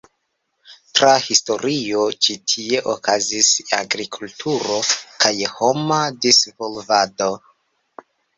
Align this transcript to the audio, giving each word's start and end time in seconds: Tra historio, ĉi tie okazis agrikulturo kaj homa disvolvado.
Tra 0.99 1.09
historio, 1.25 2.05
ĉi 2.27 2.35
tie 2.53 2.79
okazis 2.93 3.51
agrikulturo 3.81 4.79
kaj 5.25 5.35
homa 5.59 6.01
disvolvado. 6.27 7.31